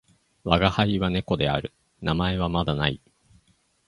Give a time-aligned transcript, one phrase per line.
[0.43, 1.73] わがはいは猫である。
[2.01, 2.99] 名前はまだ無い。